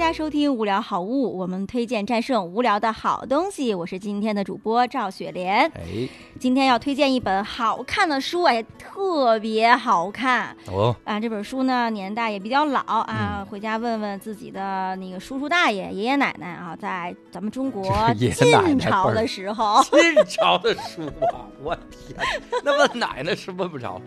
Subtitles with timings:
[0.00, 3.74] 家收听《无聊好物》，我们推荐战胜无聊的好东西。
[3.74, 6.08] 我是今天的主播赵雪莲，哎，
[6.38, 11.20] 今天要推荐一本好看的书，哎，特别好看哦，啊！
[11.20, 18.32] 这本书呢年代也比较老啊，回家问问自己的那个叔叔大爷、爷爷奶奶啊，在咱们中国 晋
[18.78, 21.02] 朝的时候， 晋朝的书
[21.34, 22.18] 啊，我天，
[22.64, 24.00] 那问奶奶是问不着。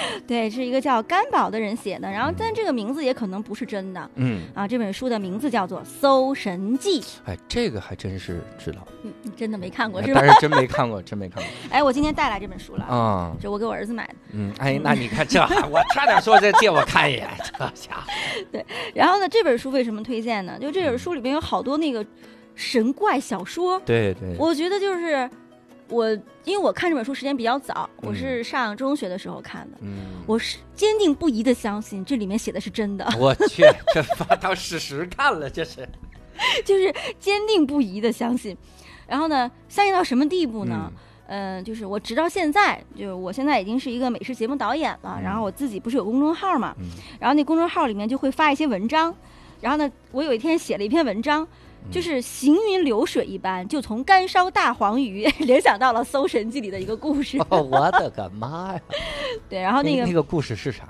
[0.26, 4.66] 对，是一个叫甘宝的人写的，然后但这个名字也可能不是真的嗯，啊。
[4.66, 10.34] 这本书的名字叫做《搜神记》，哎，这个还真是知道，嗯，你真的没看过是吧但？
[10.34, 13.36] 是真没看过，真没看过 哎，我今天带来这本书了，啊。
[13.40, 14.14] 这我给我儿子买的。
[14.32, 18.10] 嗯，哎，那你看这还，我差点说这借我看一眼，这家伙，
[18.52, 20.58] 对然后呢，这本书为什么推荐呢？
[20.60, 22.04] 就这本书里面有好多那个
[22.54, 25.28] 神怪小说，对对，我觉得就是
[25.88, 26.10] 我，
[26.44, 28.08] 因为我看这本书时间比较早，嗯。
[28.08, 33.62] 我是上中学的时候看的，嗯，我是坚定不移的相信这里面写的是真的， 我去，
[33.94, 35.88] 这把当事实看了，这是，
[36.64, 38.56] 就是坚定不移的相信。
[39.06, 40.92] 然后呢，相信到什么地步呢？
[41.28, 45.22] 嗯、就是我直到现在，就是我现在已经是一个美食节目导演了，嗯。
[45.22, 46.86] 然后我自己不是有公众号嘛，嗯。
[47.18, 49.12] 然后那公众号里面就会发一些文章，
[49.60, 51.48] 然后呢，我有一天写了一篇文章，嗯
[51.90, 57.38] 就是行云流水一般，就从干烧大黄鱼 联想到了《搜神记》里的一个故事。
[57.48, 58.80] 哦，我的个妈呀！
[59.48, 60.88] 对，然后那个那个故事是啥？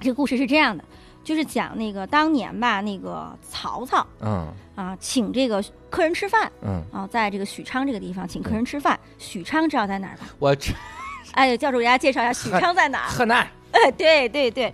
[0.00, 0.82] 这个故事是这样的，
[1.22, 8.98] 就是讲那个当年吧，那个曹操嗯啊，请这个客人吃饭嗯，啊，在这个许昌这个地方请客人吃饭。
[9.18, 10.24] 许昌知道在哪儿吧？
[10.38, 10.72] 我去，
[11.32, 13.08] 哎，教主给大家介绍一下许昌在哪儿。
[13.10, 14.72] 河南，哎，对对对，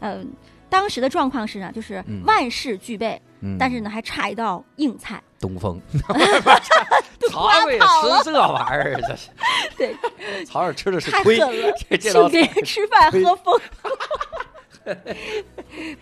[0.00, 0.28] 嗯、
[0.68, 5.22] 当时的状况是呢，就是嗯万事俱备，嗯但是呢还差一道硬菜。
[5.44, 5.78] 东风，
[7.30, 7.84] 曹睿吃
[8.24, 9.28] 这玩意儿，这是
[9.76, 9.94] 对，
[10.46, 13.60] 曹睿吃的是亏请别人吃饭喝风，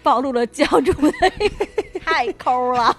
[0.02, 1.12] 暴露了教主的
[2.04, 2.96] 太抠了。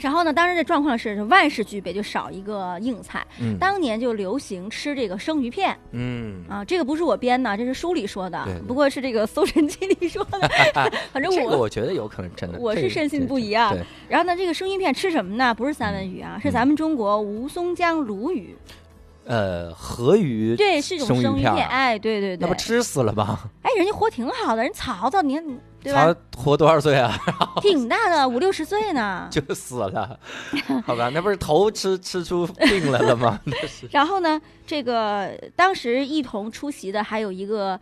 [0.00, 3.26] 然后呢，当时这状况是万事俱备，就少一个硬菜。
[3.40, 10.48] 嗯当年就流行吃这个生鱼片嗯，啊，这个不是我编的，这是书里说的对对，不过是这个《搜神记》里说的。
[11.12, 15.54] 反正这个我我觉得有可能真的，我是深信不疑啊对，然后呢，这个生鱼片吃什么呢？
[15.54, 18.56] 不是三文鱼啊，是咱们中国吴淞江鲈鱼。
[19.24, 21.68] 呃，河鱼对，是一种生鱼片。
[21.68, 22.54] 哎，对对对那不。
[22.54, 23.38] 吃死了吗？
[23.62, 25.44] 哎，人家活挺好的，人曹操，你看，
[25.82, 26.14] 对吧？
[26.32, 27.16] 曹活多少岁啊？
[27.62, 29.28] 挺大的，五六十岁呢。
[29.32, 30.18] 就死了，
[30.84, 31.08] 好吧？
[31.14, 33.40] 那不是头吃吃出病来了吗？
[33.90, 37.78] 然后呢，这个当时一同出席的还有一个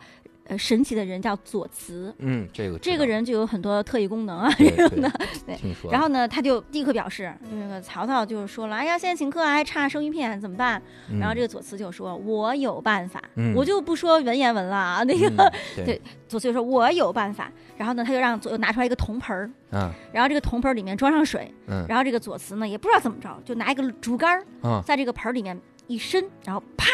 [0.47, 5.11] 呃神奇的人叫左慈，嗯，这个这个人就有很多特异功能啊对 这种的。
[5.45, 5.57] 对
[5.91, 26.85] 然后呢，他就立刻表示，那个曹操就说了：“哎呀，现在请客还差生鱼片，怎么办？”嗯然后这个左慈就说：“我有办法，嗯我就不说文言文了啊。”那个、嗯 对对，左慈就说：“我有办法。”然后呢，他就让左右拿出来一个铜盆儿，嗯然后这个铜盆儿里面装上水，嗯然后这个左慈呢也不知道怎么着，就拿一个竹竿儿嗯，在这个盆儿里面一伸，然后啪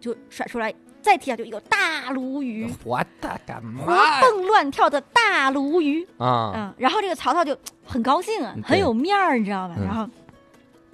[0.00, 6.06] 就甩出来，再提下就一个大鲈鱼，活的个活蹦乱跳的大鲈鱼。
[6.18, 6.52] 啊！
[6.54, 9.74] 嗯，然后这个曹操就很高兴啊嗯，很有面儿，你知道吧？
[9.78, 9.84] 嗯。
[9.84, 10.08] 然后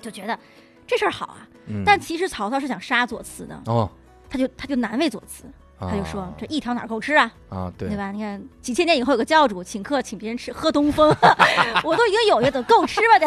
[0.00, 0.38] 就觉得
[0.86, 1.48] 这事儿好啊。
[1.66, 1.82] 嗯。
[1.84, 3.90] 但其实曹操是想杀左慈的，哦，
[4.30, 5.44] 他就他就难为左慈，
[5.78, 6.32] 他就说啊。
[6.38, 7.88] 这一条哪够吃啊，啊，对。
[7.88, 8.12] 对吧？
[8.12, 11.14] 你看几千年以后有个教主请客请别人吃喝东风，
[11.84, 13.26] 我都已经有一个够吃吧得，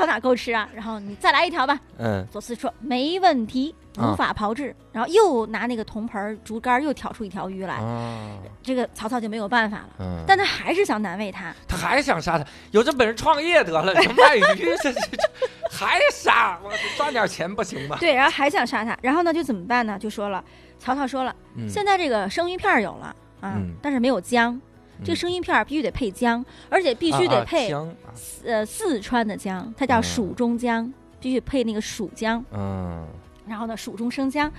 [0.00, 0.68] 条哪够吃啊？
[0.74, 1.78] 然后你再来一条吧。
[1.98, 4.74] 嗯左思说没问题，啊无法炮制。
[4.92, 9.88] 然后又拿那个铜盆竹竿又挑出一条鱼来，啊，这个曹操就没有办法了。
[10.00, 14.40] 嗯，但他还是想难为他，他还想杀他，有这本事创业得了，这卖鱼
[14.82, 15.00] 这这这
[15.70, 17.96] 还杀，我赚点钱不行吗？
[18.00, 19.96] 对，然后还想杀他，然后呢就怎么办呢？
[19.96, 20.42] 就说了，
[20.80, 24.60] 曹操说了，嗯现在这个生鱼片有了啊，嗯但是没有姜，
[25.04, 27.72] 这个生鱼片儿必须得配姜，而且必须得配、
[28.44, 30.02] 呃四川的姜，它叫嗯。
[30.02, 33.06] 蜀中姜，必须配那个蜀姜，嗯。
[33.46, 34.50] 然后呢蜀中生姜。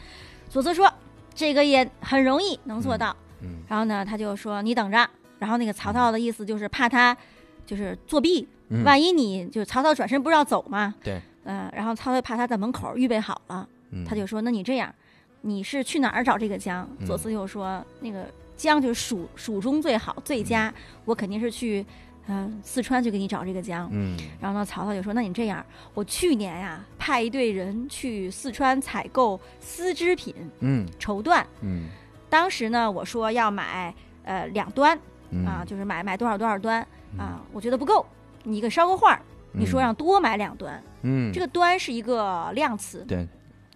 [0.49, 0.91] 左慈说
[1.33, 5.09] 这个也很容易能做到，嗯然后呢他就说你等着，
[5.39, 7.15] 然后那个曹操的意思就是怕他
[7.65, 10.93] 就是作弊，嗯，万一你就曹操转身不是要走吗？
[11.01, 13.67] 对，嗯、然后曹操怕他在门口预备好了。
[13.91, 14.05] 嗯。
[14.05, 14.93] 他就说：“那你这样，
[15.41, 17.05] 你是去哪儿找这个姜？”嗯。
[17.07, 18.25] 左思就说：“那个
[18.61, 20.73] 姜就是蜀蜀中最好最佳，
[21.05, 21.85] 我肯定是去，
[22.27, 23.89] 嗯、四川去给你找这个姜。
[23.91, 24.15] 嗯。
[24.39, 30.87] 然后呢，曹操就说：“那你这样，我去年呀派一队人去四川采购丝织品嗯。
[30.99, 31.89] 绸缎，嗯。
[32.29, 33.93] 当时呢我说要买
[34.23, 34.97] 呃两端
[35.31, 35.45] 嗯。
[35.45, 36.85] 啊，就是买买多少多少端
[37.17, 38.05] 啊，我觉得不够，
[38.43, 39.19] 你给捎个话，
[39.51, 41.31] 你说让多买两端，嗯。
[41.33, 43.27] 这个端是一个量词，对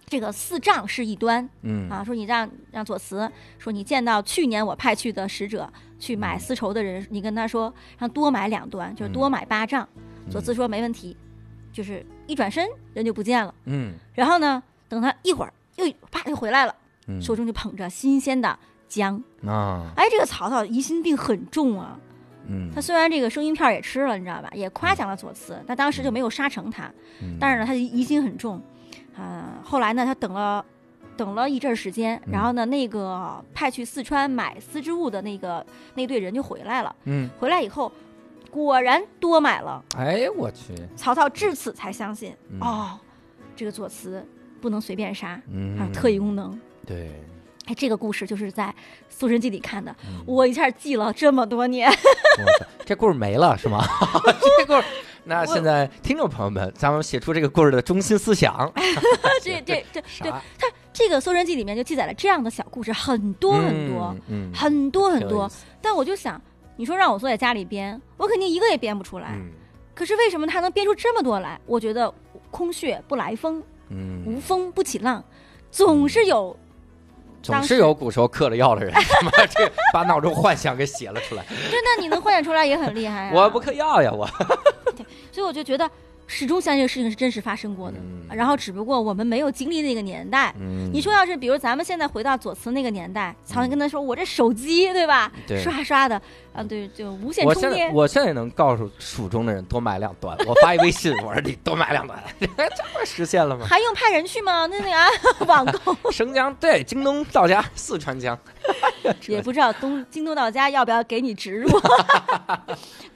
[0.06, 5.68] 这个四丈是一端嗯啊，说你让让左慈说你见到去年我派去的使者
[5.98, 9.86] 去买丝绸的人，你跟他说让多买两端，就是多买八丈。
[10.30, 11.16] 左慈说没问题，
[11.72, 13.52] 就是一转身人就不见了。
[13.64, 16.74] 嗯然后呢，等他一会儿又啪又回来了，
[17.08, 18.56] 嗯手中就捧着新鲜的
[18.86, 19.20] 姜。
[19.44, 21.98] 啊哎，这个曹操疑心病很重啊。
[22.48, 26.84] 嗯他虽然这个生鱼片也吃了，你知道吧，也夸奖了左慈，但当时就没有杀成他。
[27.20, 28.62] 嗯但是呢，他疑心很重，
[29.16, 30.64] 啊、后来呢，他等了
[31.16, 35.64] 等了一阵儿时间，然后呢，那个派去四川买丝织物的那个
[35.94, 36.94] 那队人就回来了。
[37.04, 37.90] 嗯回来以后，
[38.50, 39.82] 果然多买了。
[39.96, 42.98] 哎我去曹操至此才相信，嗯哦，
[43.54, 44.22] 这个左慈
[44.60, 46.58] 不能随便杀，嗯还有特异功能。
[46.86, 47.10] 对
[47.66, 48.64] 哎，这个故事就是在
[49.08, 51.90] 《搜神记》里看的，嗯我一下记了这么多年。
[52.84, 53.82] 这故事没了是吗？
[54.58, 54.84] 这故事，
[55.28, 58.72] 那现在听众朋友们，咱们写出这个故事的中心思想，
[59.42, 60.68] 这这这对他？
[60.92, 65.50] 这个《搜神记》里面就记载了这样的小故事很多很多，嗯，嗯，很多很多
[65.82, 66.40] 但我就想，
[66.76, 69.32] 你说让我坐在家里编，我肯定一个也编不出来。
[69.34, 69.50] 嗯
[69.94, 71.58] 可是为什么他能编出这么多来？
[71.64, 72.12] 我觉得
[72.50, 75.24] 空穴不来风，嗯，无风不起浪，
[75.70, 76.54] 总是有。
[77.46, 81.44] 总是有古时候嗑了药的人， 他妈这把脑中幻想给写了出来。
[81.70, 83.30] 对，那，你能幻想出来也很厉害、啊。
[83.34, 84.26] 我不嗑药呀，我。
[85.30, 85.88] 所以我就觉得
[86.36, 87.96] 始终相信这个事情是真实发生过的。
[87.98, 90.52] 嗯然后只不过我们没有经历那个年代。
[90.58, 95.32] 嗯你说要是比如咱们现在回到左慈那个年代，曹操跟他说：“我这手机对吧？
[95.46, 96.20] 对刷刷的，
[96.52, 97.94] 啊对，就无线我现在充电。
[97.94, 103.64] 我现在能告诉蜀中的人多买两段，我发一微信，我说你多买两段，这不实现了吗？
[103.66, 104.66] 还用派人去吗？
[104.66, 105.06] 那那个啊，
[105.46, 108.36] 网购 生姜对，京东到家，四川姜。
[109.28, 111.70] 也不知道东京东到家要不要给你植入。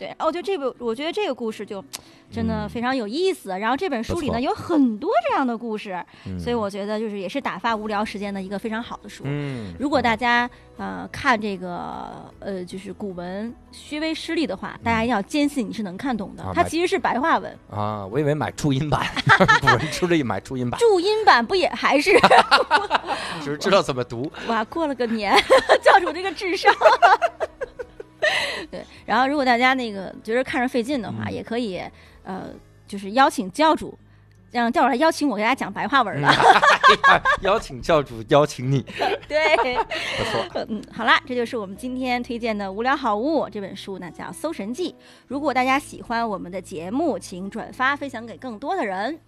[0.01, 1.85] 对，哦，就这部，我觉得这个故事就
[2.33, 3.51] 真的嗯非常有意思。
[3.51, 9.25] 然后这本书里呢有很多这样的故事，嗯所以我觉得就是也是打发无聊时间的一个非常好的书。
[9.27, 10.49] 嗯，如果大家
[10.79, 19.07] 呃看这个呃就是古文虚微失利的话，大家一定要坚信你是能看懂的啊，它其实是白话文，啊，我以为买注音版，
[19.61, 22.19] 古人出力买注音版，注音版不也还是
[23.45, 24.33] 只是知道怎么读。
[24.49, 25.37] 哇过了个年，
[25.85, 26.75] 教主这个智商。
[29.11, 31.83] 对，然后如果大家那个觉得看着费劲的话，嗯也可以
[32.23, 32.45] 呃
[32.87, 33.99] 就是邀请教主。
[34.53, 36.29] 让教主来邀请我给大家讲白话文了，
[37.43, 38.83] 邀请教主，邀请你，
[39.29, 40.67] 对，不错。
[40.69, 44.91] 嗯，好啦，这就是我们今天推荐的《无聊好物》这本书呢，叫《搜神记》。
[45.29, 49.21] 如果大家喜欢我们的节目，请转发分享给更多的人。